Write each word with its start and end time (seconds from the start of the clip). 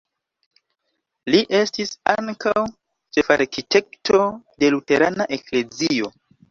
Li 1.33 1.41
estis 1.59 1.93
ankaŭ 2.15 2.57
ĉefarkitekto 3.19 4.27
de 4.65 4.75
luterana 4.79 5.35
eklezio. 5.41 6.17